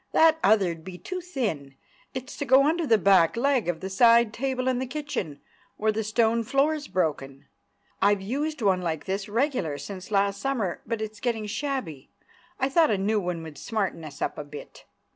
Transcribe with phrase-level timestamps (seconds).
[0.13, 1.75] "That other'd be too thin;
[2.15, 5.39] it's to go under the back leg of the side table in the kitchen,
[5.77, 7.45] where the stone floor's broken.
[8.01, 12.09] I've used one like this regular since last summer, but it's getting shabby.
[12.59, 14.85] I thought a new one would smarten us up a bit."